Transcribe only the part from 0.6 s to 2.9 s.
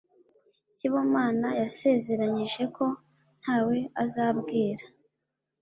Sibomana yasezeranyije ko